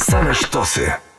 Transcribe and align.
Same 0.00 0.34
sztosy. 0.34 1.09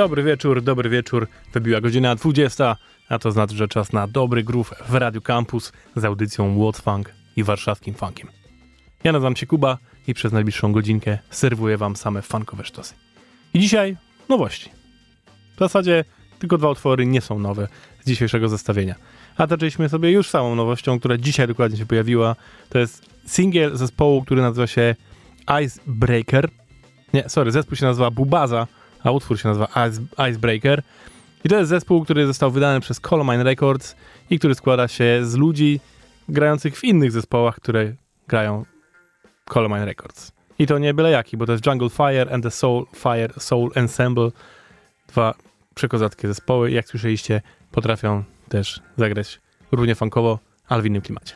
Dobry 0.00 0.22
wieczór, 0.22 0.62
dobry 0.62 0.90
wieczór. 0.90 1.28
Wybiła 1.52 1.80
godzina 1.80 2.14
20, 2.14 2.76
a 3.08 3.18
to 3.18 3.32
znaczy, 3.32 3.56
że 3.56 3.68
czas 3.68 3.92
na 3.92 4.06
dobry 4.06 4.44
groove 4.44 4.74
w 4.88 4.94
Radio 4.94 5.20
Campus 5.20 5.72
z 5.96 6.04
audycją 6.04 6.58
What's 6.58 6.82
Funk 6.82 7.12
i 7.36 7.44
warszawskim 7.44 7.94
funkiem. 7.94 8.28
Ja 9.04 9.12
nazywam 9.12 9.36
się 9.36 9.46
Kuba 9.46 9.78
i 10.06 10.14
przez 10.14 10.32
najbliższą 10.32 10.72
godzinkę 10.72 11.18
serwuję 11.30 11.76
wam 11.76 11.96
same 11.96 12.22
funkowe 12.22 12.64
sztosy. 12.64 12.94
I 13.54 13.60
dzisiaj 13.60 13.96
nowości. 14.28 14.70
W 15.56 15.58
zasadzie 15.58 16.04
tylko 16.38 16.58
dwa 16.58 16.70
utwory 16.70 17.06
nie 17.06 17.20
są 17.20 17.38
nowe 17.38 17.68
z 18.00 18.06
dzisiejszego 18.06 18.48
zestawienia. 18.48 18.94
A 19.36 19.46
zaczęliśmy 19.46 19.88
sobie 19.88 20.10
już 20.10 20.28
samą 20.28 20.54
nowością, 20.54 20.98
która 20.98 21.16
dzisiaj 21.16 21.46
dokładnie 21.46 21.78
się 21.78 21.86
pojawiła. 21.86 22.36
To 22.68 22.78
jest 22.78 23.06
singiel 23.26 23.76
zespołu, 23.76 24.22
który 24.22 24.42
nazywa 24.42 24.66
się 24.66 24.94
Icebreaker. 25.64 26.48
Nie, 27.14 27.28
sorry, 27.28 27.50
zespół 27.50 27.76
się 27.76 27.86
nazywa 27.86 28.10
Bubaza, 28.10 28.66
a 29.04 29.10
utwór 29.10 29.38
się 29.38 29.48
nazywa 29.48 29.66
Ice, 29.88 30.00
Icebreaker. 30.30 30.82
I 31.44 31.48
to 31.48 31.56
jest 31.56 31.68
zespół, 31.68 32.04
który 32.04 32.26
został 32.26 32.50
wydany 32.50 32.80
przez 32.80 33.00
Colomine 33.00 33.44
Records 33.44 33.96
i 34.30 34.38
który 34.38 34.54
składa 34.54 34.88
się 34.88 35.20
z 35.22 35.34
ludzi 35.34 35.80
grających 36.28 36.78
w 36.78 36.84
innych 36.84 37.12
zespołach, 37.12 37.56
które 37.56 37.92
grają 38.28 38.64
Colomine 39.44 39.84
Records. 39.84 40.32
I 40.58 40.66
to 40.66 40.78
nie 40.78 40.94
byle 40.94 41.10
jaki, 41.10 41.36
bo 41.36 41.46
to 41.46 41.52
jest 41.52 41.66
Jungle 41.66 41.90
Fire 41.90 42.34
and 42.34 42.44
the 42.44 42.50
Soul 42.50 42.86
Fire 42.96 43.32
Soul 43.38 43.70
Ensemble. 43.74 44.30
Dwa 45.08 45.34
przekozackie 45.74 46.28
zespoły. 46.28 46.70
Jak 46.70 46.88
słyszeliście, 46.88 47.42
potrafią 47.70 48.24
też 48.48 48.80
zagrać 48.96 49.40
równie 49.72 49.94
funkowo, 49.94 50.38
ale 50.68 50.82
w 50.82 50.86
innym 50.86 51.02
klimacie. 51.02 51.34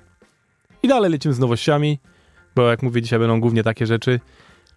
I 0.82 0.88
dalej 0.88 1.10
lecimy 1.10 1.34
z 1.34 1.38
nowościami, 1.38 1.98
bo 2.56 2.70
jak 2.70 2.82
mówię, 2.82 3.02
dzisiaj 3.02 3.19
będą 3.19 3.41
głównie 3.41 3.62
takie 3.62 3.86
rzeczy. 3.86 4.20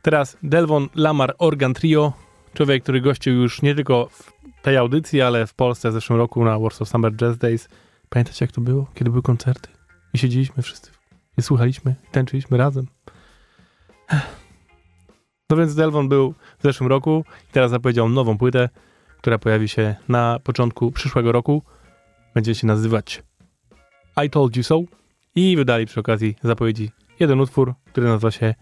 Teraz 0.02 0.38
Delvon 0.44 0.90
Lamar 0.96 1.36
Organ 1.38 1.74
Trio, 1.74 2.14
człowiek, 2.54 2.84
który 2.84 3.02
gościł 3.02 3.34
już 3.34 3.62
nie 3.62 3.76
tylko 3.76 4.10
w 4.12 4.32
tej 4.62 4.78
audycji, 4.78 5.22
ale 5.22 5.48
w 5.48 5.54
Polsce 5.54 5.90
w 5.90 5.94
zeszłym 5.94 6.20
roku 6.20 6.46
na 6.46 6.60
Warsaw 6.60 6.90
Summer 6.90 7.16
Jazz 7.16 7.38
Days. 7.38 7.70
Pamiętacie 8.10 8.46
jak 8.46 8.52
to 8.52 8.62
było? 8.62 8.88
Kiedy 8.94 9.10
były 9.10 9.22
koncerty 9.22 9.70
i 10.14 10.18
siedzieliśmy 10.18 10.64
wszyscy 10.64 10.92
i 11.38 11.42
słuchaliśmy, 11.42 11.96
i 12.10 12.12
tańczyliśmy 12.12 12.58
razem. 12.58 12.88
No 15.50 15.58
więc 15.58 15.76
Delvon 15.76 16.10
był 16.10 16.34
w 16.60 16.64
zeszłym 16.64 16.90
roku 16.90 17.26
i 17.50 17.52
teraz 17.52 17.72
zapowiedział 17.72 18.10
nową 18.10 18.38
płytę, 18.38 18.70
która 19.18 19.38
pojawi 19.38 19.68
się 19.68 19.96
na 20.10 20.40
początku 20.44 20.92
przyszłego 20.92 21.32
roku. 21.32 21.64
Będzie 22.34 22.56
się 22.56 22.68
nazywać 22.68 23.24
I 24.26 24.30
Told 24.30 24.56
You 24.56 24.64
So 24.64 24.82
i 25.36 25.56
wydali 25.56 25.86
przy 25.86 26.00
okazji 26.00 26.36
zapowiedzi 26.44 26.92
jeden 27.20 27.40
utwór, 27.40 27.74
który 27.86 28.08
nazywa 28.08 28.32
się 28.32 28.56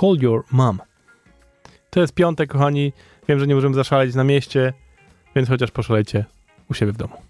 Call 0.00 0.16
Your 0.20 0.44
Mom. 0.52 0.78
To 1.90 2.00
jest 2.00 2.14
piątek, 2.14 2.50
kochani. 2.50 2.92
Wiem, 3.28 3.38
że 3.38 3.46
nie 3.46 3.54
możemy 3.54 3.74
zaszaleć 3.74 4.14
na 4.14 4.24
mieście, 4.24 4.72
więc 5.36 5.48
chociaż 5.48 5.70
poszalejcie 5.70 6.24
u 6.70 6.74
siebie 6.74 6.92
w 6.92 6.96
domu. 6.96 7.29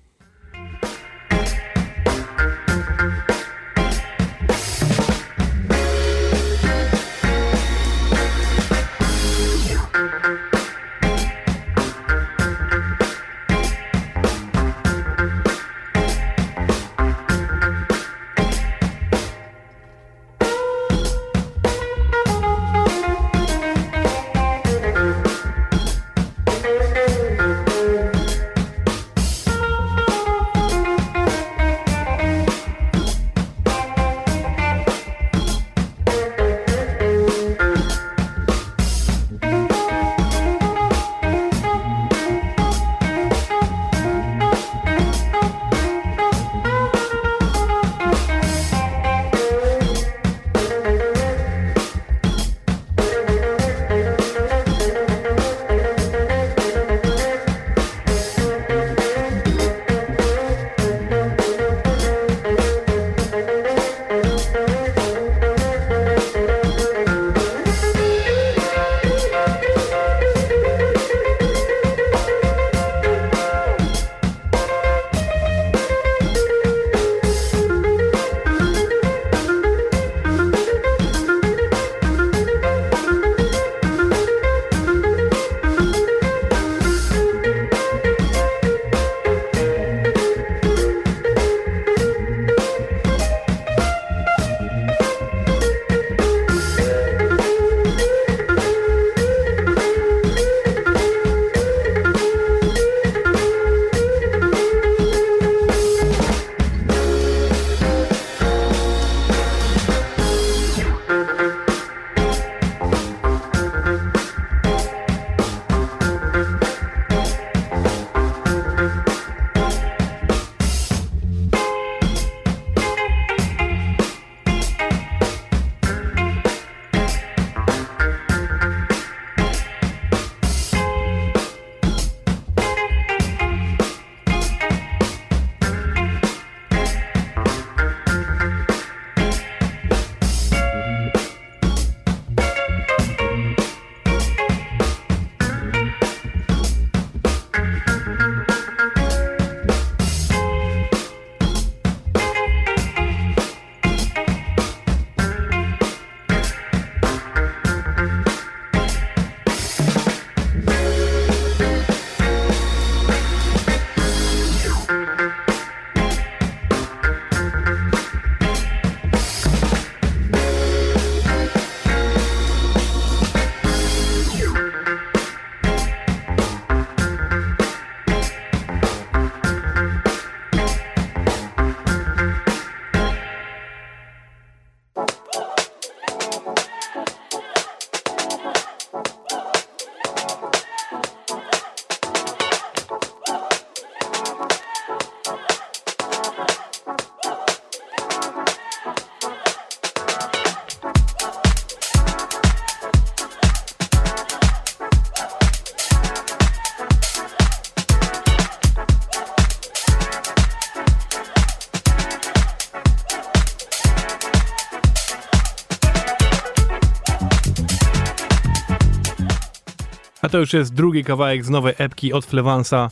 To 220.30 220.38
już 220.38 220.52
jest 220.52 220.74
drugi 220.74 221.04
kawałek 221.04 221.44
z 221.44 221.50
nowej 221.50 221.74
epki 221.78 222.12
od 222.12 222.26
Flevansa 222.26 222.90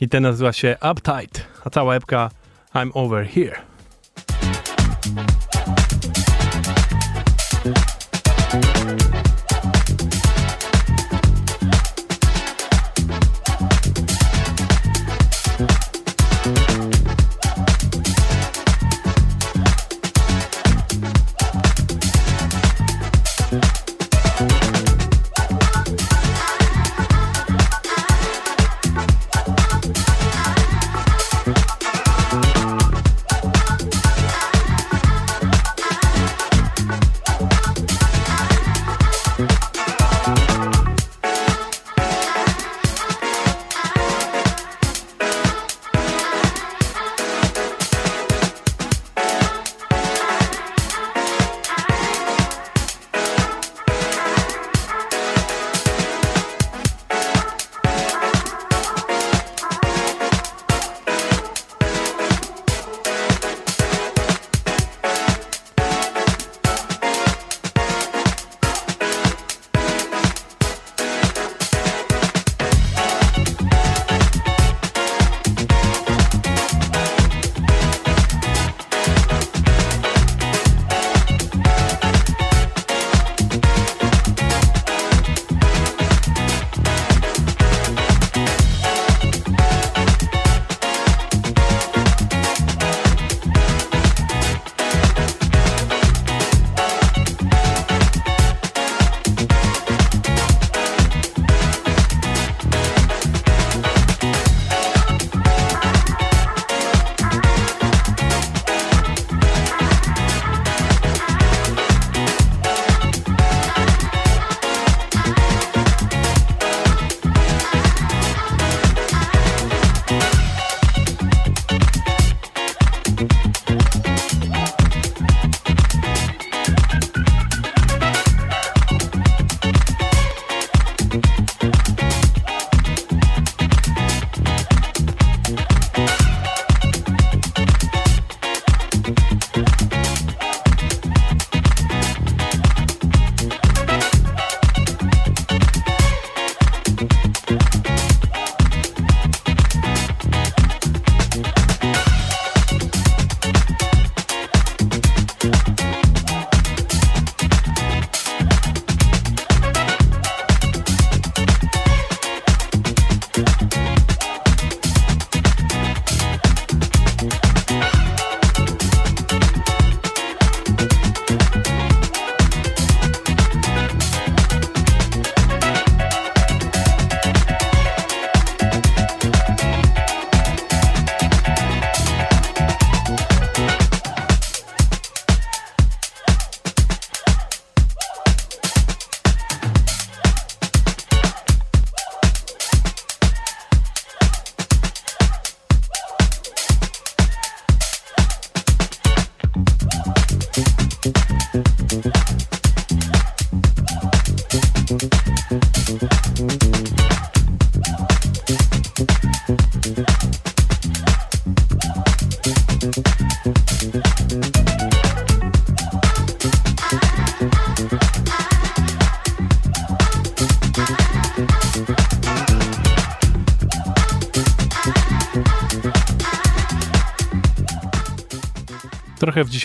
i 0.00 0.08
ten 0.08 0.22
nazywa 0.22 0.52
się 0.52 0.76
Uptight, 0.90 1.46
a 1.64 1.70
cała 1.70 1.94
epka 1.94 2.30
I'm 2.74 2.90
Over 2.94 3.26
Here. 3.26 3.65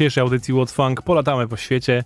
Dzisiejszej 0.01 0.22
audycji 0.22 0.53
What 0.53 0.72
Funk 0.72 1.01
polatamy 1.01 1.48
po 1.48 1.58
świecie. 1.58 2.03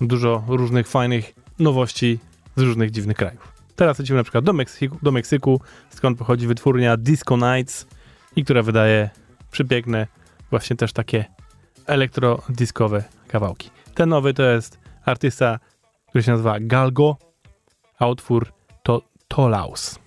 Dużo 0.00 0.44
różnych 0.48 0.88
fajnych 0.88 1.34
nowości 1.58 2.18
z 2.56 2.62
różnych 2.62 2.90
dziwnych 2.90 3.16
krajów. 3.16 3.52
Teraz 3.76 3.98
lecimy 3.98 4.16
na 4.16 4.22
przykład 4.22 4.44
do 4.44 4.52
Meksyku, 4.52 4.98
do 5.02 5.12
Meksyku 5.12 5.60
skąd 5.90 6.18
pochodzi 6.18 6.46
wytwórnia 6.46 6.96
Disco 6.96 7.36
Nights 7.36 7.86
i 8.36 8.44
która 8.44 8.62
wydaje 8.62 9.10
przepiękne, 9.50 10.06
właśnie 10.50 10.76
też 10.76 10.92
takie 10.92 11.24
elektrodiskowe 11.86 13.04
kawałki. 13.28 13.70
Ten 13.94 14.08
nowy 14.08 14.34
to 14.34 14.42
jest 14.42 14.78
artysta, 15.04 15.58
który 16.08 16.24
się 16.24 16.30
nazywa 16.30 16.56
Galgo, 16.60 17.16
a 17.98 18.06
utwór 18.06 18.52
to 18.82 19.02
Tolaus. 19.28 20.03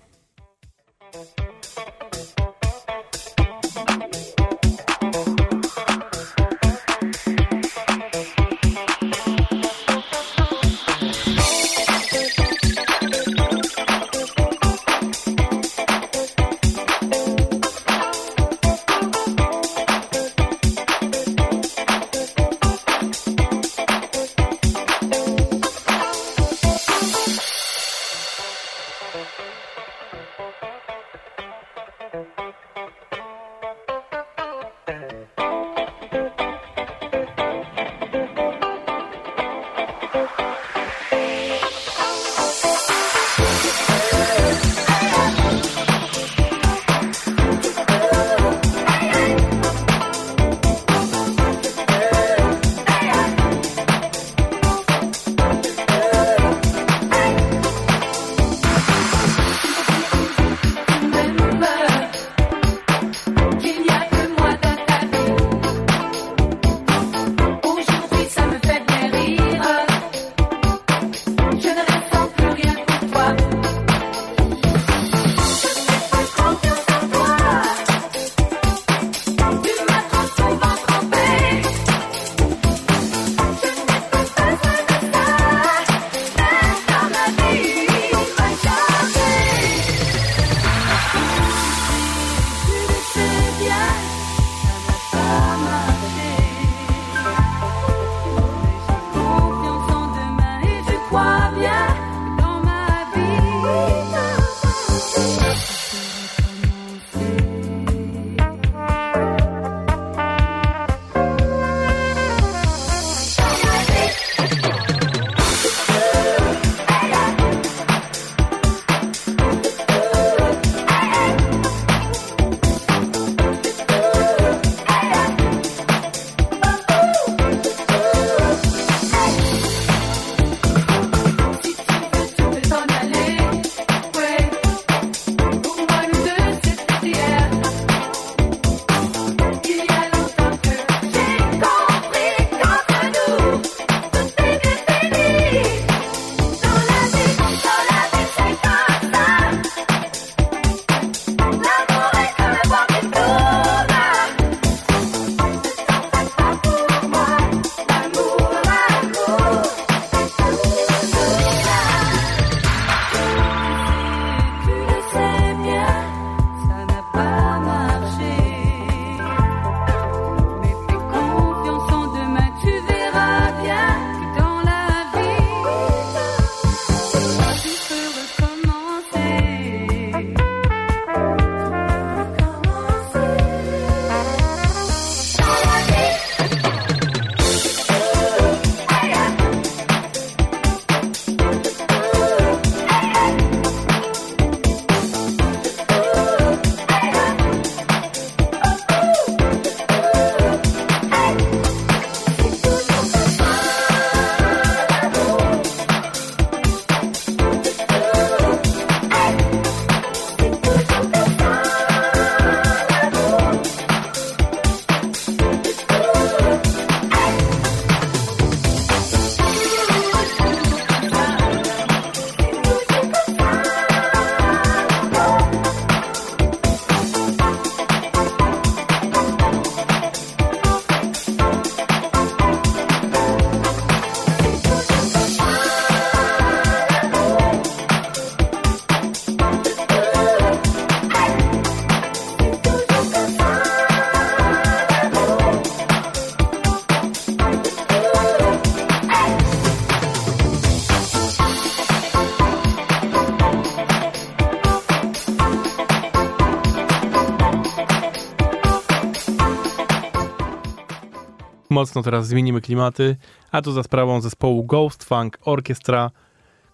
Mocno 261.78 262.04
teraz 262.04 262.28
zmienimy 262.28 262.62
klimaty, 262.62 263.16
a 263.52 263.62
to 263.62 263.72
za 263.72 263.84
sprawą 263.84 264.22
zespołu 264.22 264.64
Ghost 264.64 265.04
Funk 265.04 265.38
Orchestra, 265.42 266.12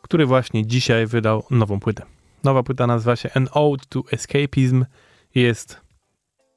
który 0.01 0.25
właśnie 0.25 0.65
dzisiaj 0.65 1.07
wydał 1.07 1.43
nową 1.51 1.79
płytę. 1.79 2.05
Nowa 2.43 2.63
płyta 2.63 2.87
nazywa 2.87 3.15
się 3.15 3.29
An 3.35 3.47
Ode 3.51 3.83
to 3.89 4.03
Escapism. 4.11 4.85
Jest 5.35 5.81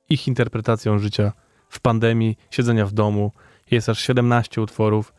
ich 0.08 0.28
interpretacją 0.28 0.98
życia 0.98 1.32
w 1.68 1.80
pandemii, 1.80 2.38
siedzenia 2.50 2.86
w 2.86 2.92
domu. 2.92 3.32
Jest 3.70 3.88
aż 3.88 3.98
17 4.00 4.62
utworów. 4.62 5.12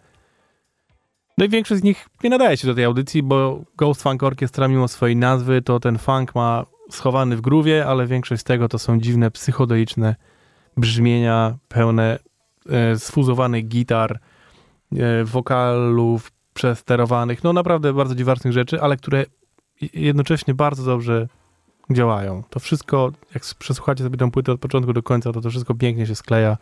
No 1.38 1.46
i 1.46 1.50
większość 1.50 1.82
z 1.82 1.84
nich 1.84 2.10
nie 2.24 2.30
nadaje 2.30 2.58
się 2.58 2.68
do 2.68 2.76
tej 2.76 2.84
audycji, 2.84 3.24
bo 3.24 3.62
Ghost 3.78 4.04
Funk 4.04 4.24
Orchestra, 4.24 4.68
mimo 4.68 4.88
swojej 4.88 5.16
nazwy, 5.16 5.62
to 5.62 5.80
ten 5.80 5.98
funk 5.98 6.36
ma 6.36 6.66
schowany 6.92 7.38
w 7.38 7.42
groowie, 7.42 7.86
ale 7.86 8.08
większość 8.08 8.42
z 8.42 8.44
tego 8.44 8.70
to 8.70 8.80
są 8.80 9.00
dziwne, 9.00 9.32
psychodeliczne 9.32 10.16
brzmienia, 10.78 11.58
pełne 11.68 12.20
sfuzowanych 12.98 13.68
gitar, 13.68 14.20
e, 14.92 15.24
wokalów 15.24 16.32
przesterowanych, 16.54 17.44
no 17.44 17.54
naprawdę 17.54 17.94
bardzo 17.94 18.16
dziwacznych 18.16 18.54
rzeczy, 18.54 18.82
ale 18.82 18.98
które 18.98 19.26
jednocześnie 19.94 20.54
bardzo 20.54 20.84
dobrze 20.84 21.28
działają. 21.92 22.44
To 22.50 22.60
wszystko, 22.60 23.12
jak 23.34 23.44
przesłuchacie 23.60 24.04
sobie 24.04 24.18
tę 24.18 24.32
płytę 24.32 24.52
od 24.52 24.60
początku 24.60 24.94
do 24.94 25.04
końca, 25.04 25.34
to 25.34 25.42
to 25.42 25.50
wszystko 25.50 25.76
pięknie 25.76 26.08
się 26.08 26.16
skleja 26.16 26.58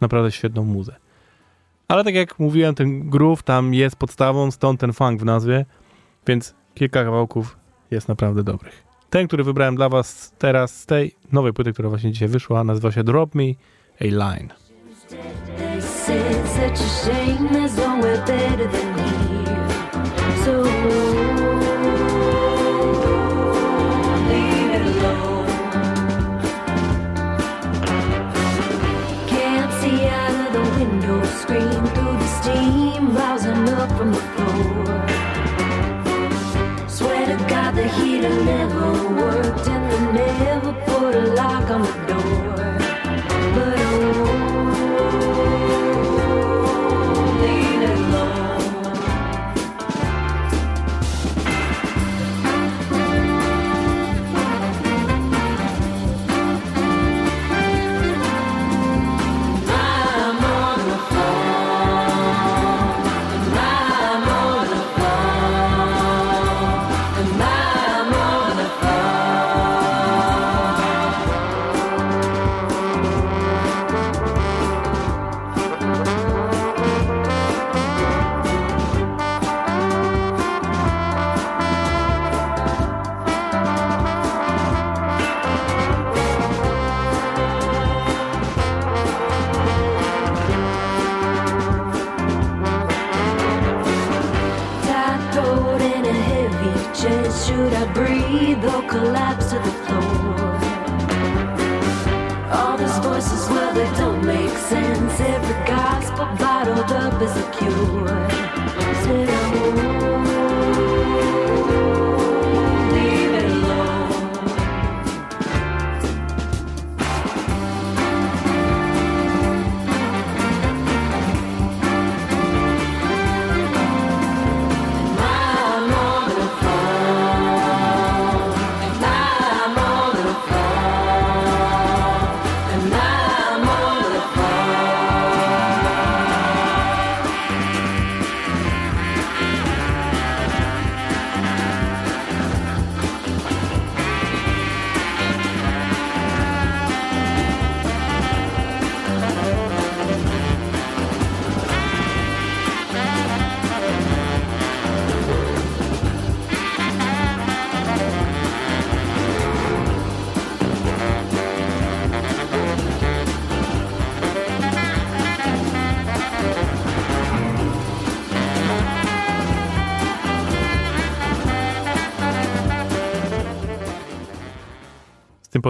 naprawdę 0.00 0.32
świetną 0.32 0.64
muzę. 0.64 0.96
Ale 1.88 2.04
tak 2.04 2.14
jak 2.14 2.38
mówiłem, 2.38 2.74
ten 2.74 3.10
groove 3.10 3.42
tam 3.42 3.74
jest 3.74 3.96
podstawą, 3.96 4.50
stąd 4.50 4.80
ten 4.80 4.92
funk 4.92 5.20
w 5.20 5.24
nazwie, 5.24 5.64
więc 6.26 6.54
kilka 6.74 7.04
kawałków 7.04 7.56
jest 7.90 8.08
naprawdę 8.08 8.42
dobrych. 8.42 8.84
Ten, 9.10 9.26
który 9.26 9.44
wybrałem 9.44 9.76
dla 9.76 9.88
was 9.88 10.32
teraz 10.38 10.80
z 10.80 10.86
tej 10.86 11.14
nowej 11.32 11.52
płyty, 11.52 11.72
która 11.72 11.88
właśnie 11.88 12.12
dzisiaj 12.12 12.28
wyszła, 12.28 12.64
nazywa 12.64 12.92
się 12.92 13.04
Drop 13.04 13.34
Me 13.34 13.44
a 14.00 14.04
Line. 14.04 14.61
They 15.12 15.80
say 15.80 16.44
such 16.46 16.80
a 16.80 16.88
shame, 17.04 17.48
as 17.48 17.76
nowhere 17.76 18.24
better 18.24 18.66
than 18.66 18.91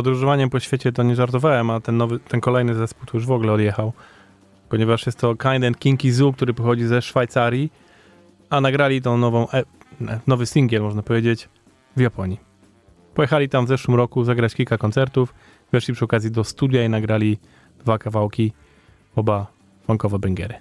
podróżowaniem 0.03 0.51
po 0.51 0.61
świecie 0.61 0.93
to 0.93 1.03
nie 1.03 1.17
żartowałem, 1.17 1.71
a 1.71 1.81
ten, 1.81 1.97
nowy, 1.97 2.19
ten 2.19 2.41
kolejny 2.41 2.75
zespół 2.75 3.07
to 3.07 3.17
już 3.17 3.27
w 3.27 3.31
ogóle 3.31 3.53
odjechał, 3.53 3.93
ponieważ 4.69 5.07
jest 5.07 5.19
to 5.19 5.37
Kind 5.37 5.65
and 5.65 5.79
Kinky 5.79 6.13
Zoo, 6.13 6.33
który 6.33 6.55
pochodzi 6.55 6.85
ze 6.87 7.03
Szwajcarii, 7.03 7.73
a 8.51 8.61
nagrali 8.61 9.03
tą 9.03 9.19
nową, 9.19 9.51
e, 9.51 9.65
nowy 10.27 10.47
singiel, 10.47 10.83
można 10.83 11.03
powiedzieć, 11.03 11.49
w 11.97 12.01
Japonii. 12.01 12.41
Pojechali 13.15 13.49
tam 13.49 13.65
w 13.65 13.69
zeszłym 13.69 13.97
roku 13.97 14.25
zagrać 14.25 14.55
kilka 14.55 14.79
koncertów, 14.79 15.35
weszli 15.73 15.95
przy 15.95 16.05
okazji 16.05 16.31
do 16.31 16.45
studia 16.45 16.85
i 16.85 16.89
nagrali 16.89 17.39
dwa 17.79 17.99
kawałki, 17.99 18.53
oba 19.17 19.47
funkowe 19.87 20.19
bęgery. 20.19 20.55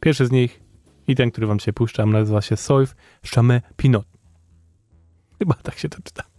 Pierwszy 0.00 0.26
z 0.26 0.30
nich 0.30 0.60
i 1.08 1.14
ten, 1.14 1.30
który 1.30 1.46
wam 1.46 1.60
się 1.60 1.72
puszczam, 1.72 2.12
nazywa 2.12 2.42
się 2.42 2.56
Soif 2.56 2.94
Chamé 3.24 3.60
Pinot. 3.76 4.06
Chyba 5.38 5.54
tak 5.54 5.78
się 5.78 5.88
to 5.88 5.98
czyta. 6.02 6.31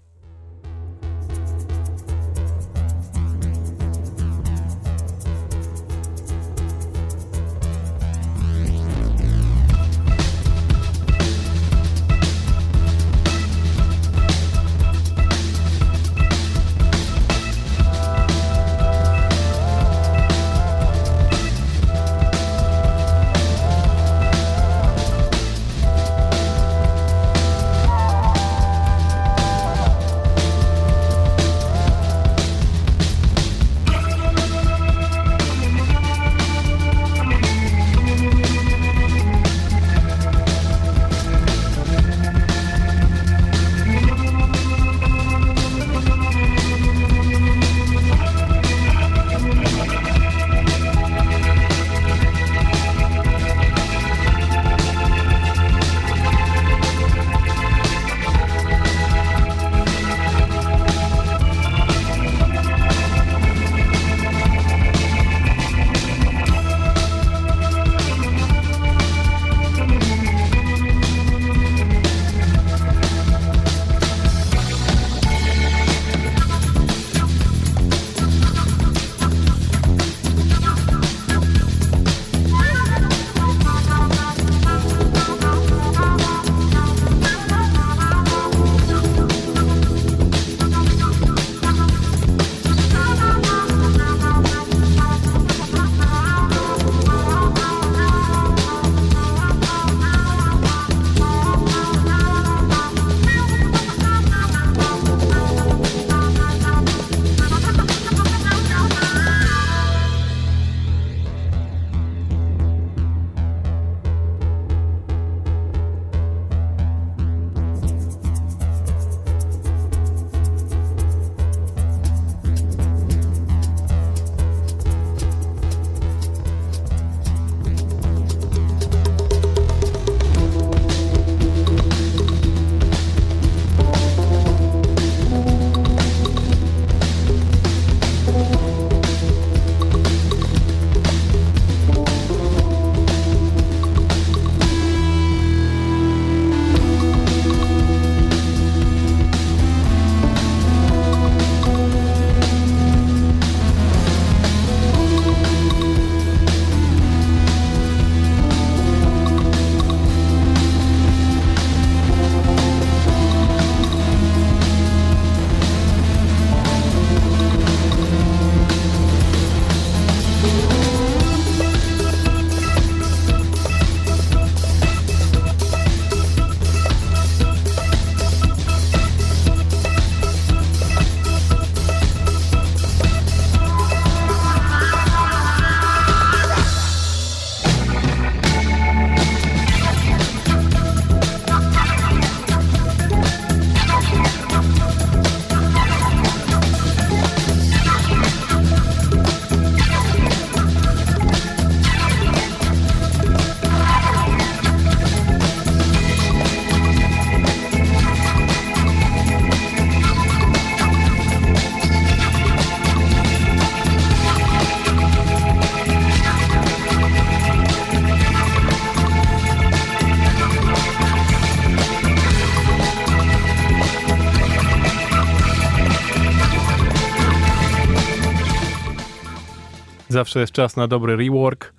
Zawsze 230.13 230.39
jest 230.39 230.53
czas 230.53 230.75
na 230.75 230.87
dobry 230.87 231.15
rework, 231.15 231.73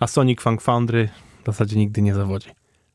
a 0.00 0.06
Sonic 0.06 0.40
Funk 0.40 0.62
Foundry 0.62 1.08
w 1.42 1.46
zasadzie 1.46 1.76
nigdy 1.76 2.02
nie 2.02 2.14
zawodzi. 2.14 2.50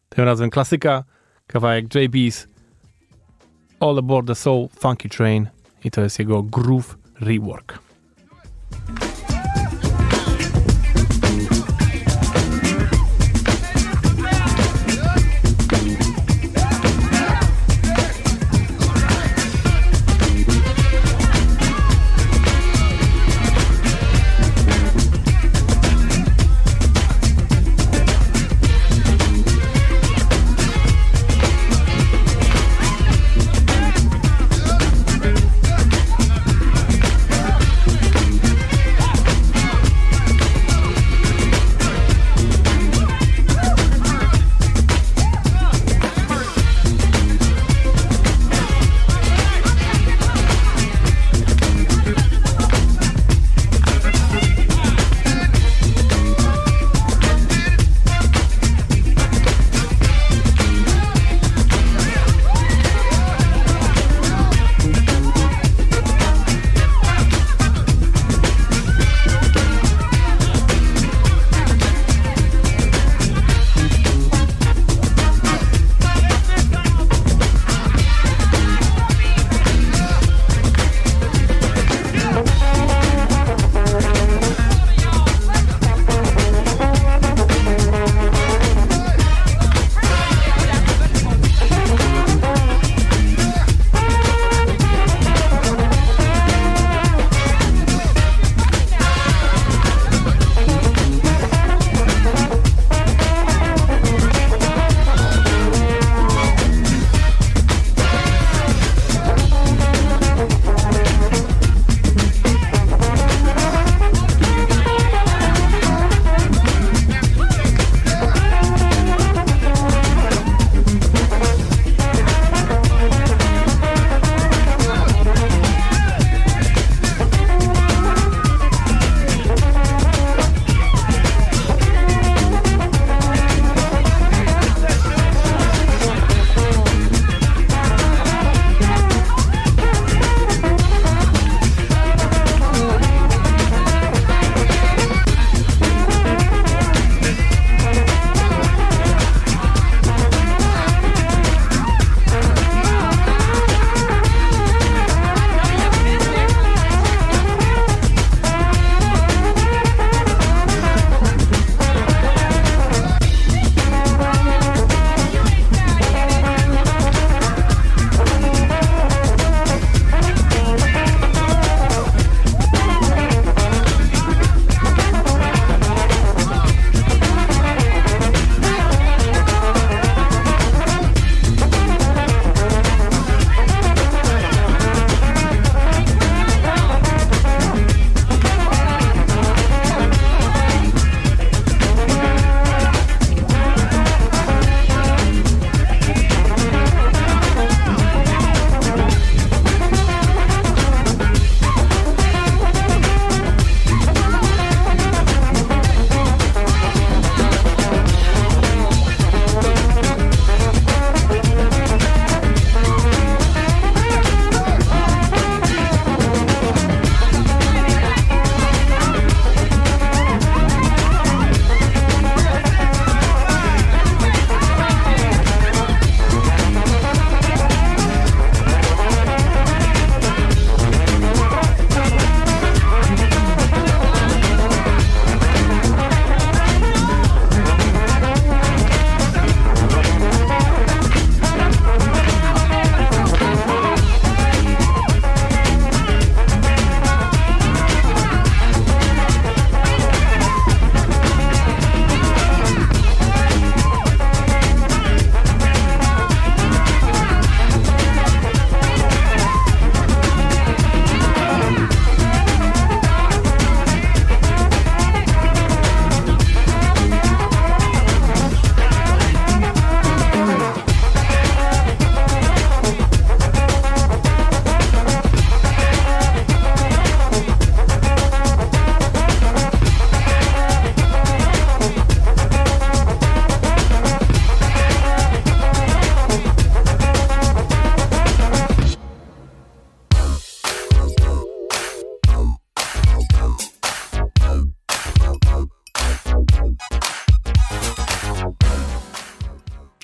Tym 0.10 0.26
razem 0.26 0.50
klasyka, 0.50 1.04
kawałek 1.48 1.96
JB's 1.96 2.48
All 3.80 3.98
Aboard 3.98 4.28
the 4.28 4.36
Soul 4.36 4.68
Funky 4.80 5.10
Train 5.10 5.48
i 5.84 5.92
to 5.92 6.02
jest 6.02 6.20
jego 6.20 6.44
groove 6.44 6.98
rework. 7.22 7.80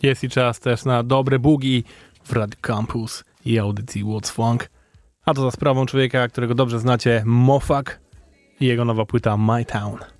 Jest 0.06 0.24
i 0.24 0.30
czas 0.30 0.60
też 0.60 0.86
na 0.86 1.04
dobre 1.04 1.39
bugi 1.39 1.84
w 2.24 2.34
Radio 2.34 2.60
Campus 2.62 3.24
i 3.46 3.60
audycji 3.60 4.04
What's 4.04 4.32
Funk. 4.32 4.70
A 5.26 5.34
to 5.34 5.41
za 5.41 5.52
sprawą 5.52 5.86
człowieka, 5.86 6.28
którego 6.28 6.56
dobrze 6.56 6.80
znacie, 6.80 7.24
Mofak 7.26 8.00
i 8.60 8.65
jego 8.65 8.86
nowa 8.86 9.06
płyta 9.06 9.38
My 9.38 9.65
Town. 9.65 10.14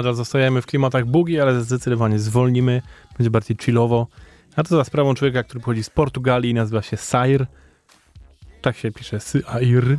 Nadal 0.00 0.14
zostajemy 0.14 0.62
w 0.62 0.66
klimatach 0.66 1.06
bugi, 1.06 1.40
ale 1.40 1.60
zdecydowanie 1.60 2.18
zwolnimy. 2.18 2.82
Będzie 3.18 3.30
bardziej 3.30 3.56
chillowo. 3.60 4.06
A 4.56 4.62
to 4.62 4.76
za 4.76 4.84
sprawą 4.84 5.14
człowieka, 5.14 5.42
który 5.42 5.60
pochodzi 5.60 5.84
z 5.84 5.90
Portugalii, 5.90 6.54
nazywa 6.54 6.82
się 6.82 6.96
Sair. 6.96 7.46
Tak 8.62 8.76
się 8.76 8.90
pisze, 8.90 9.20
Sair. 9.20 9.98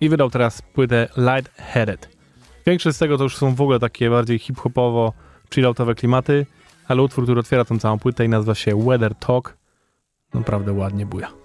I 0.00 0.08
wydał 0.08 0.30
teraz 0.30 0.62
płytę 0.62 1.08
Light 1.16 1.56
Headed. 1.56 2.16
Większość 2.66 2.96
z 2.96 2.98
tego 2.98 3.18
to 3.18 3.24
już 3.24 3.36
są 3.36 3.54
w 3.54 3.60
ogóle 3.60 3.78
takie 3.78 4.10
bardziej 4.10 4.38
hip-hopowo, 4.38 5.12
chilloutowe 5.54 5.94
klimaty, 5.94 6.46
ale 6.88 7.02
utwór, 7.02 7.24
który 7.24 7.40
otwiera 7.40 7.64
tą 7.64 7.78
całą 7.78 7.98
płytę 7.98 8.24
i 8.24 8.28
nazywa 8.28 8.54
się 8.54 8.84
Weather 8.84 9.14
Talk, 9.14 9.56
naprawdę 10.34 10.72
ładnie 10.72 11.06
buja. 11.06 11.41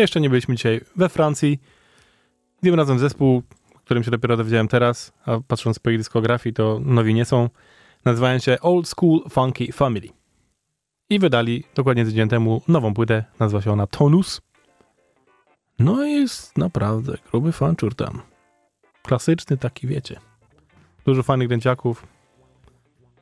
To 0.00 0.02
jeszcze 0.02 0.20
nie 0.20 0.30
byliśmy 0.30 0.56
dzisiaj 0.56 0.80
we 0.96 1.08
Francji. 1.08 1.60
Tym 2.62 2.74
razem 2.74 2.98
zespół, 2.98 3.42
o 3.74 3.78
którym 3.78 4.04
się 4.04 4.10
dopiero 4.10 4.36
dowiedziałem 4.36 4.68
teraz, 4.68 5.12
a 5.26 5.40
patrząc 5.48 5.78
po 5.78 5.90
ich 5.90 5.98
dyskografii, 5.98 6.54
to 6.54 6.80
nowi 6.84 7.14
nie 7.14 7.24
są. 7.24 7.48
Nazywają 8.04 8.38
się 8.38 8.60
Old 8.60 8.88
School 8.88 9.20
Funky 9.30 9.72
Family. 9.72 10.08
I 11.10 11.18
wydali 11.18 11.64
dokładnie 11.74 12.04
tydzień 12.04 12.28
temu 12.28 12.62
nową 12.68 12.94
płytę, 12.94 13.24
nazywa 13.38 13.62
się 13.62 13.72
ona 13.72 13.86
Tonus. 13.86 14.40
No 15.78 16.04
i 16.04 16.12
jest 16.12 16.58
naprawdę 16.58 17.12
gruby 17.30 17.52
fanczur 17.52 17.94
tam. 17.94 18.22
Klasyczny 19.02 19.56
taki, 19.56 19.86
wiecie. 19.86 20.20
Dużo 21.04 21.22
fajnych 21.22 21.48
dęciaków. 21.48 22.06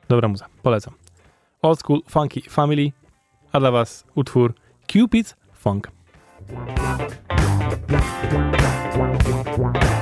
Dobra 0.09 0.27
muza, 0.27 0.45
polecam. 0.63 0.93
Old 1.61 1.79
School 1.79 2.01
Funky 2.09 2.41
Family, 2.49 2.91
a 3.51 3.59
dla 3.59 3.71
was 3.71 4.05
utwór 4.15 4.53
Cupid's 4.87 5.35
Funk. 5.53 5.98
Thank 6.49 7.09
you. 9.57 9.98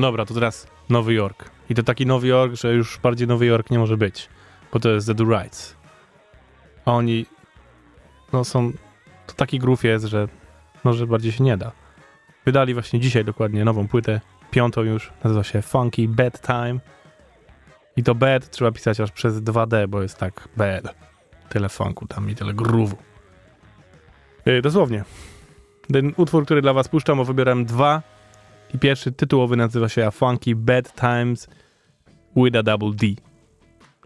No 0.00 0.06
dobra, 0.06 0.26
to 0.26 0.34
teraz 0.34 0.66
Nowy 0.88 1.14
Jork. 1.14 1.50
I 1.70 1.74
to 1.74 1.82
taki 1.82 2.06
Nowy 2.06 2.26
Jork, 2.26 2.54
że 2.54 2.74
już 2.74 2.98
bardziej 2.98 3.28
Nowy 3.28 3.46
Jork 3.46 3.70
nie 3.70 3.78
może 3.78 3.96
być, 3.96 4.28
bo 4.72 4.80
to 4.80 4.88
jest 4.88 5.06
The 5.06 5.14
Do 5.14 5.24
Rights. 5.24 5.76
A 6.84 6.92
oni, 6.92 7.26
no 8.32 8.44
są, 8.44 8.72
to 9.26 9.34
taki 9.34 9.58
groove 9.58 9.84
jest, 9.84 10.04
że 10.04 10.28
no, 10.84 10.92
że 10.92 11.06
bardziej 11.06 11.32
się 11.32 11.44
nie 11.44 11.56
da. 11.56 11.72
Wydali 12.46 12.74
właśnie 12.74 13.00
dzisiaj 13.00 13.24
dokładnie 13.24 13.64
nową 13.64 13.88
płytę, 13.88 14.20
piątą 14.50 14.82
już, 14.82 15.12
nazywa 15.24 15.44
się 15.44 15.62
Funky 15.62 16.08
Bad 16.08 16.40
Time. 16.40 16.80
I 17.96 18.02
to 18.02 18.14
bad 18.14 18.50
trzeba 18.50 18.72
pisać 18.72 19.00
aż 19.00 19.12
przez 19.12 19.34
2D, 19.34 19.88
bo 19.88 20.02
jest 20.02 20.18
tak 20.18 20.48
bad. 20.56 20.94
Tyle 21.48 21.68
funku 21.68 22.06
tam 22.06 22.30
i 22.30 22.34
tyle 22.34 22.54
groove'u. 22.54 22.94
Yy, 24.46 24.62
dosłownie. 24.62 25.04
Ten 25.92 26.12
utwór, 26.16 26.44
który 26.44 26.62
dla 26.62 26.72
was 26.72 26.88
puszczam, 26.88 27.16
bo 27.16 27.24
wybieram 27.24 27.64
dwa. 27.64 28.02
I 28.74 28.78
pierwszy 28.78 29.12
tytułowy 29.12 29.56
nazywa 29.56 29.88
się 29.88 30.10
Funky 30.10 30.54
Bad 30.54 30.94
Times 30.94 31.48
with 32.36 32.56
a 32.56 32.62
Double 32.62 32.90
D. 32.94 33.06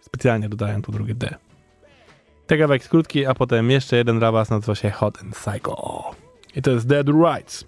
Specjalnie 0.01 0.49
dodaję 0.49 0.83
tu 0.83 0.93
drugie 0.93 1.15
D. 1.15 1.35
Ten 2.47 2.59
kawałek 2.59 2.83
jest 2.83 2.91
krótki, 2.91 3.27
a 3.27 3.35
potem 3.35 3.71
jeszcze 3.71 3.97
jeden 3.97 4.19
dla 4.19 4.33
was 4.33 4.51
nazywa 4.51 4.75
się 4.75 4.91
Hot 4.91 5.19
and 5.23 5.37
Psycho. 5.37 6.15
I 6.57 6.63
to 6.63 6.71
jest 6.71 6.87
Dead 6.87 7.09
Rights. 7.09 7.65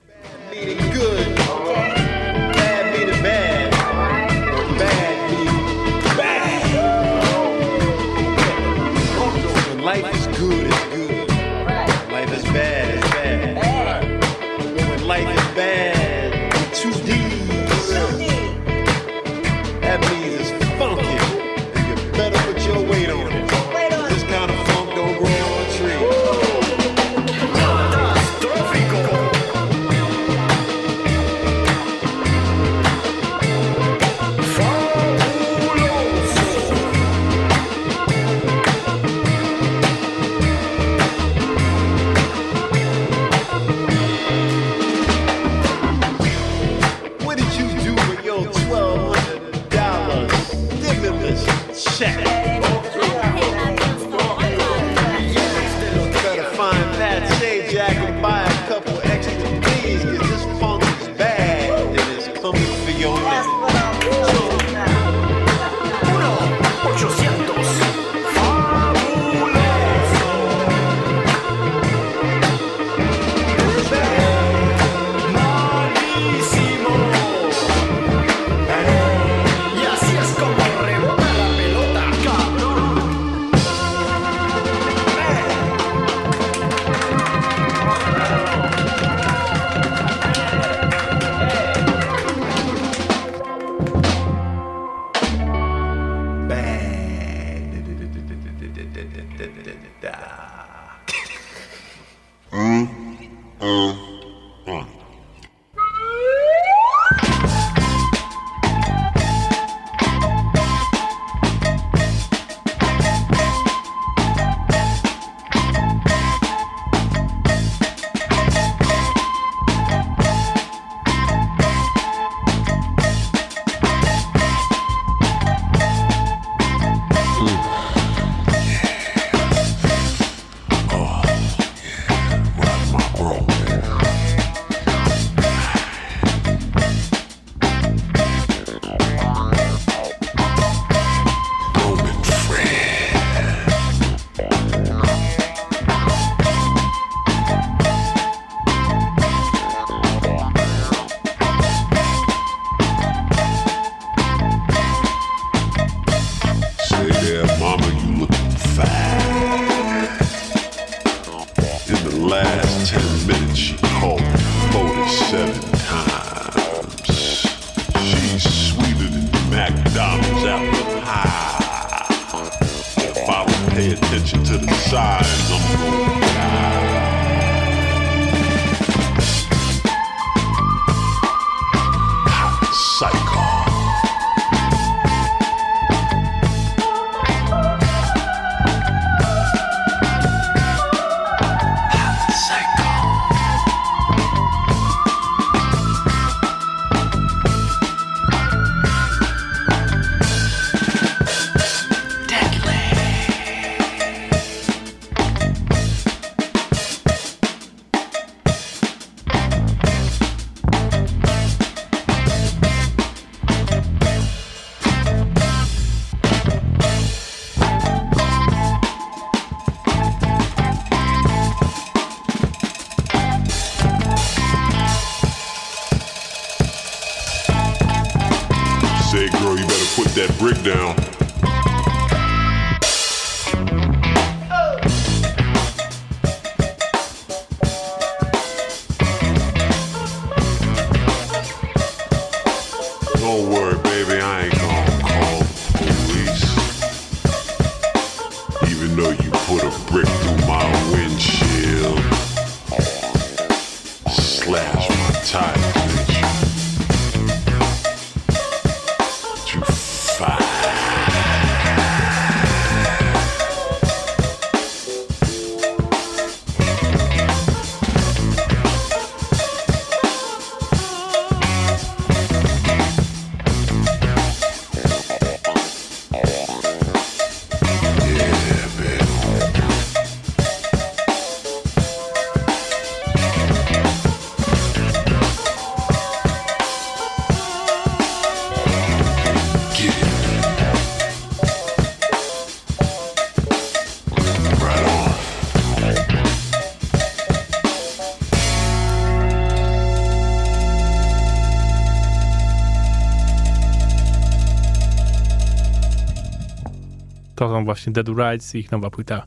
Są 307.48 307.64
właśnie 307.64 307.92
Dead 307.92 308.08
Rights 308.08 308.54
i 308.54 308.58
ich 308.58 308.72
nowa 308.72 308.90
płyta 308.90 309.26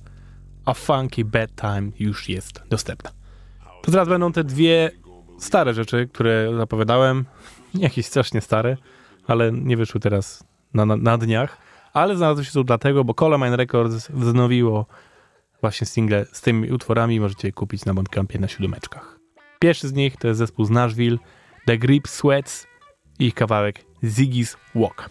A 0.66 0.74
Funky 0.74 1.26
Bad 1.26 1.50
Time 1.56 1.92
już 2.00 2.30
jest 2.30 2.64
dostępna. 2.70 3.12
To 3.84 3.92
teraz 3.92 4.08
będą 4.08 4.32
te 4.32 4.44
dwie 4.44 4.92
stare 5.40 5.74
rzeczy, 5.74 6.10
które 6.14 6.52
zapowiadałem. 6.58 7.26
Jakieś 7.74 8.06
strasznie 8.06 8.42
stare, 8.42 8.78
ale 9.28 9.52
nie 9.52 9.78
wyszły 9.78 10.00
teraz 10.00 10.44
na, 10.74 10.86
na, 10.86 10.98
na 10.98 11.18
dniach. 11.18 11.58
Ale 11.94 12.18
znalazły 12.18 12.46
się 12.46 12.52
tu 12.52 12.64
dlatego, 12.64 13.04
bo 13.04 13.14
Colemine 13.14 13.56
Records 13.56 14.12
wznowiło 14.12 14.86
właśnie 15.62 15.88
single 15.88 16.26
z 16.32 16.42
tymi 16.42 16.72
utworami. 16.72 17.20
Możecie 17.20 17.48
je 17.48 17.52
kupić 17.52 17.86
na 17.86 17.94
Bandcampie 17.94 18.40
na 18.40 18.48
siódemeczkach. 18.48 19.20
Pierwszy 19.60 19.88
z 19.88 19.94
nich 19.94 20.18
to 20.18 20.28
jest 20.28 20.38
zespół 20.38 20.66
z 20.66 20.70
Nashville, 20.70 21.18
The 21.66 21.78
Grip 21.78 22.08
Sweats 22.08 22.68
i 23.20 23.26
ich 23.26 23.34
kawałek 23.34 23.86
Ziggy's 24.04 24.58
Walk. 24.76 25.10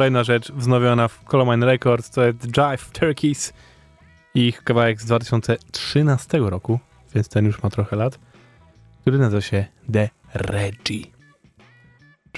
Kolejna 0.00 0.24
rzecz 0.24 0.52
wznowiona 0.52 1.08
w 1.08 1.24
Colomine 1.24 1.66
Records 1.66 2.10
to 2.10 2.24
jest 2.24 2.46
Jive 2.56 2.90
Turkeys. 2.92 3.52
Ich 4.34 4.64
kawałek 4.64 5.02
z 5.02 5.04
2013 5.04 6.38
roku, 6.38 6.80
więc 7.14 7.28
ten 7.28 7.44
już 7.44 7.62
ma 7.62 7.70
trochę 7.70 7.96
lat, 7.96 8.18
który 9.00 9.18
nazywa 9.18 9.40
się 9.40 9.66
The 9.92 10.08
Reggie. 10.34 11.06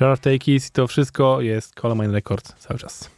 Jive 0.00 0.20
Turkeys 0.20 0.68
i 0.68 0.70
to 0.70 0.86
wszystko 0.86 1.40
jest 1.40 1.74
Colomine 1.74 2.12
Records 2.12 2.54
cały 2.58 2.80
czas. 2.80 3.10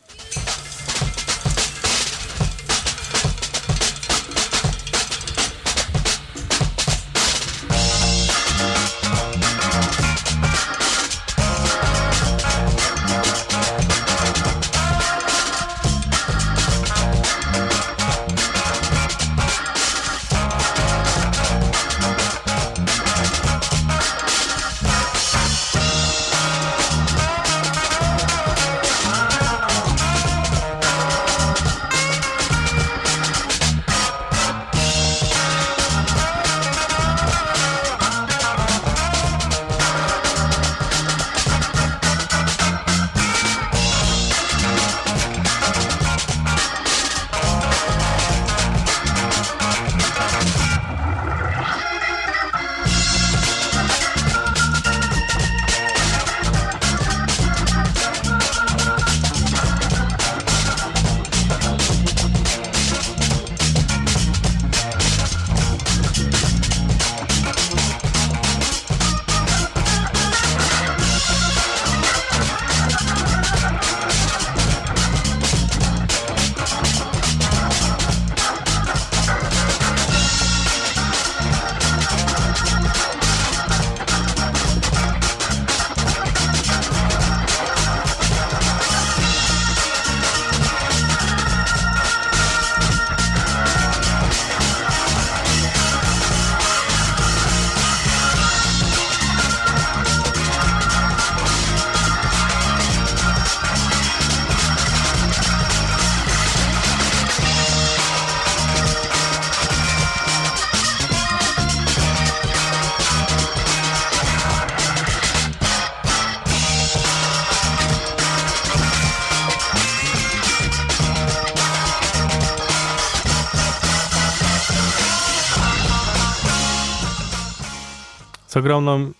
Ogromną, 128.64 129.12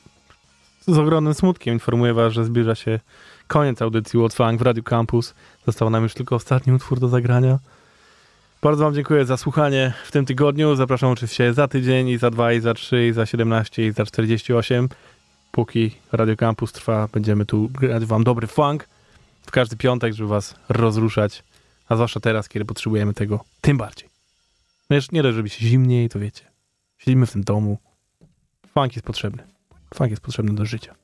z 0.87 0.99
ogromnym 0.99 1.35
smutkiem 1.35 1.75
informuję 1.75 2.15
was, 2.15 2.33
że 2.33 2.45
zbliża 2.45 2.75
się 2.75 3.01
koniec 3.47 3.83
audycji 3.83 4.21
What 4.21 4.35
Funk 4.35 4.59
w 4.59 4.63
Radio 4.63 4.83
Campus. 4.83 5.35
Został 5.67 5.91
nam 5.91 6.03
już 6.03 6.15
tylko 6.15 6.37
ostatni 6.37 6.73
utwór 6.73 7.01
do 7.01 7.09
zagrania. 7.09 7.59
Bardzo 8.63 8.85
wam 8.85 8.95
dziękuję 8.95 9.25
za 9.25 9.37
słuchanie 9.37 9.93
w 10.05 10.13
tym 10.13 10.27
tygodniu. 10.27 10.77
Zapraszam 10.77 11.11
oczywiście 11.11 11.55
za 11.55 11.69
tydzień 11.69 12.09
i 12.09 12.19
za 12.19 12.31
dwa, 12.31 12.53
i 12.53 12.61
za 12.61 12.75
trzy, 12.75 13.07
i 13.07 13.13
za 13.13 13.27
17, 13.27 13.87
i 13.87 13.93
za 13.93 14.05
48. 14.05 14.89
Póki 15.53 15.91
Radio 16.13 16.37
Campus 16.37 16.73
trwa, 16.73 17.09
będziemy 17.13 17.47
tu 17.47 17.69
grać 17.69 18.05
wam 18.05 18.25
dobry 18.25 18.47
funk 18.47 18.89
w 19.47 19.51
każdy 19.51 19.77
piątek, 19.77 20.15
żeby 20.15 20.29
was 20.29 20.55
rozruszać. 20.69 21.45
A 21.89 21.95
zwłaszcza 21.95 22.21
teraz, 22.21 22.49
kiedy 22.49 22.65
potrzebujemy 22.65 23.15
tego 23.15 23.45
tym 23.61 23.79
bardziej. 23.79 24.09
No 24.91 24.97
jeszcze 24.97 25.17
nie 25.17 25.23
dość, 25.23 25.37
żeby 25.37 25.49
się 25.49 25.67
zimniej, 25.67 26.09
to 26.09 26.19
wiecie. 26.19 26.45
Siedzimy 26.99 27.27
w 27.27 27.33
tym 27.33 27.45
domu. 27.45 27.79
Funk 28.75 28.97
jest 28.97 29.07
potrzebny. 29.07 29.43
Funk 29.95 30.11
jest 30.11 30.23
potrzebny 30.23 30.55
do 30.55 30.65
życia. 30.65 30.95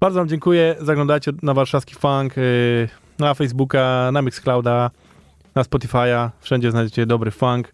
Bardzo 0.00 0.20
wam 0.20 0.28
dziękuję. 0.28 0.76
Zaglądajcie 0.80 1.32
na 1.42 1.54
warszawski 1.54 1.94
funk, 1.94 2.36
yy, 2.36 2.88
na 3.18 3.34
Facebooka, 3.34 4.10
na 4.12 4.22
Mixclouda, 4.22 4.90
na 5.54 5.62
Spotify'a. 5.62 6.30
Wszędzie 6.40 6.70
znajdziecie 6.70 7.06
dobry 7.06 7.30
funk. 7.30 7.72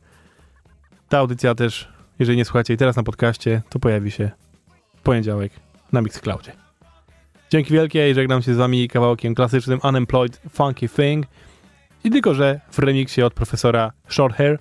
Ta 1.09 1.19
audycja 1.19 1.55
też, 1.55 1.89
jeżeli 2.19 2.39
nie 2.39 2.45
słuchacie 2.45 2.73
jej 2.73 2.79
teraz 2.79 2.97
na 2.97 3.03
podcaście, 3.03 3.63
to 3.69 3.79
pojawi 3.79 4.11
się 4.11 4.31
w 4.97 5.01
poniedziałek 5.01 5.53
na 5.93 6.03
Mixcloudzie. 6.03 6.53
Dzięki 7.51 7.73
wielkie 7.73 8.11
i 8.11 8.15
żegnam 8.15 8.43
się 8.43 8.55
z 8.55 8.57
wami 8.57 8.89
kawałkiem 8.89 9.35
klasycznym 9.35 9.81
Unemployed 9.85 10.41
Funky 10.51 10.89
Thing. 10.89 11.27
I 12.05 12.11
tylko, 12.11 12.35
że 12.35 12.61
w 12.71 12.79
remiksie 12.79 13.23
od 13.23 13.35
profesora 13.35 13.93
Shorthair 14.09 14.59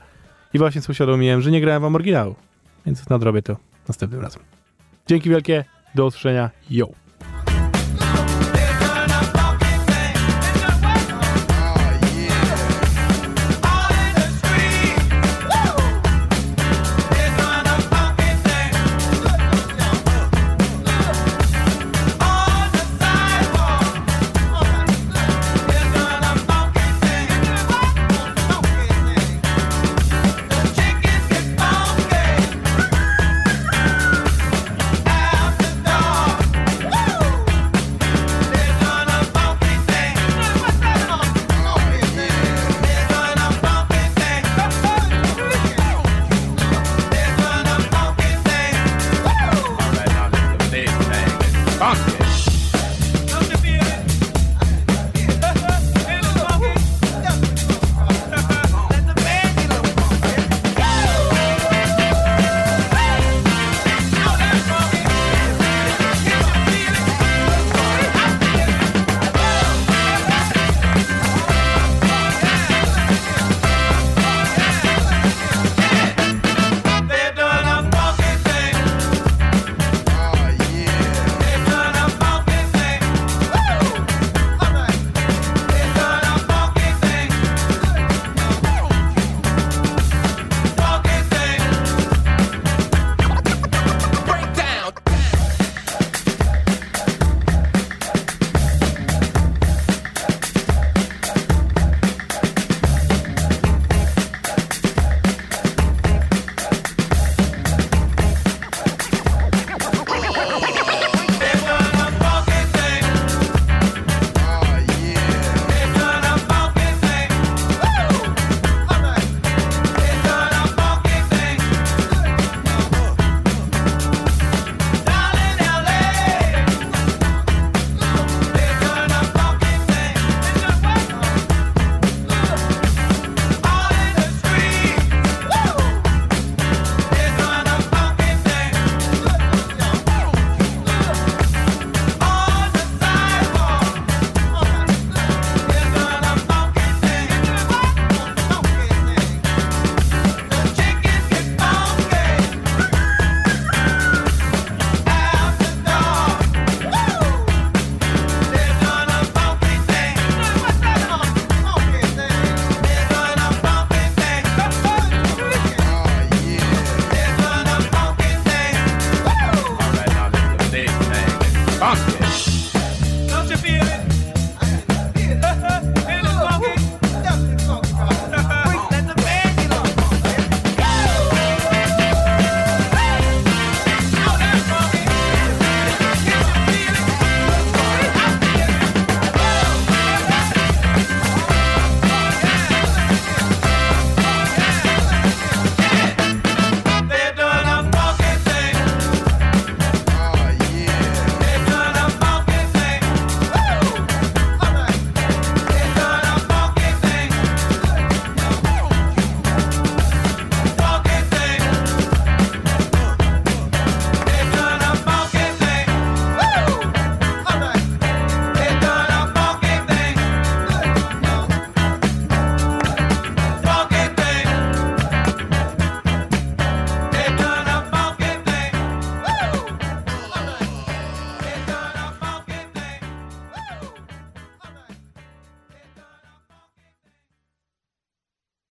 i 0.53 0.57
właśnie 0.57 0.81
sobie 0.81 0.91
uświadomiłem, 0.91 1.41
że 1.41 1.51
nie 1.51 1.61
grałem 1.61 1.81
wam 1.81 1.95
oryginału. 1.95 2.35
Więc 2.85 3.09
nadrobię 3.09 3.41
to 3.41 3.68
następnym 3.89 4.21
razem. 4.21 4.41
Dzięki 5.07 5.29
wielkie, 5.29 5.65
do 5.95 6.05
usłyszenia, 6.05 6.49
yo! 6.69 7.08